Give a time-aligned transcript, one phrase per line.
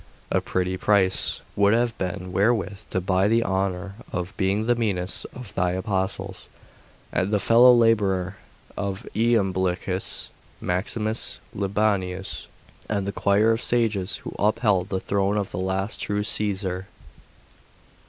[0.31, 4.73] A pretty price would that have been wherewith to buy the honour of being the
[4.73, 6.49] meanest of thy apostles,
[7.13, 8.37] the fellow labourer
[8.75, 12.47] of Iamblichus, Maximus, Libanius,
[12.89, 16.87] and the choir of sages who upheld the throne of the last true Caesar!